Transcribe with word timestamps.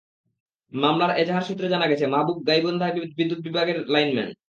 মামলার 0.71 1.11
এজাহার 1.17 1.43
সূত্রে 1.43 1.67
জানা 1.69 1.87
গেছে, 1.87 2.05
মাহবুবর 2.07 2.45
গাইবান্ধা 2.47 2.87
বিদ্যুৎ 2.87 3.11
বিতরণ 3.17 3.41
বিভাগের 3.43 3.77
লাইনম্যান। 3.87 4.31